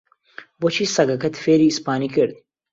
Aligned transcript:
بۆچی 0.59 0.85
سەگەکەت 0.95 1.35
فێری 1.43 1.67
ئیسپانی 1.71 2.09
کرد؟ 2.15 2.35